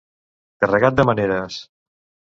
[0.63, 1.63] Carregat de maneres.